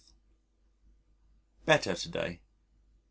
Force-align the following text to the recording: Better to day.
Better 1.65 1.93
to 1.93 2.09
day. 2.09 2.39